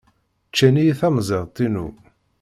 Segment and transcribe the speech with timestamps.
[0.49, 1.87] Ččan-iyi tamẓidt-inu.